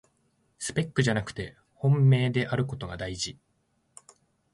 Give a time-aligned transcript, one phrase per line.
[0.57, 3.37] スペックじゃなくて本命であることがだいじ